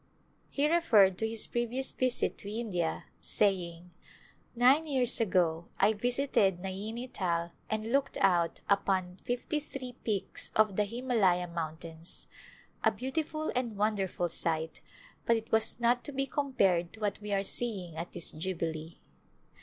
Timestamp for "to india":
2.39-3.03